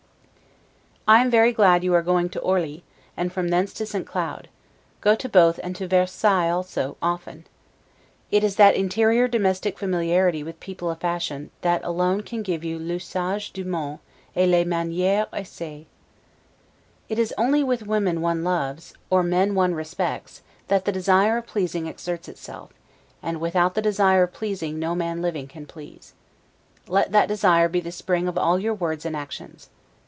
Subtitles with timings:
[1.07, 2.83] I am very glad you are going to Orli,
[3.17, 4.05] and from thence to St.
[4.07, 4.47] Cloud;
[5.01, 7.43] go to both, and to Versailles also, often.
[8.29, 12.79] It is that interior domestic familiarity with people of fashion, that alone can give you
[12.79, 13.99] 'l'usage du monde,
[14.37, 15.85] et les manieres aisees'.
[17.09, 21.45] It is only with women one loves, or men one respects, that the desire of
[21.45, 22.69] pleasing exerts itself;
[23.21, 26.13] and without the desire of pleasing no man living can please.
[26.87, 29.69] Let that desire be the spring of all your words and actions.